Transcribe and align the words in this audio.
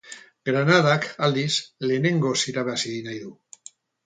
Granadak, 0.49 1.05
aldiz, 1.27 1.53
lehenengoz 1.89 2.35
irabazi 2.53 2.97
nahi 3.11 3.23
du. 3.29 3.37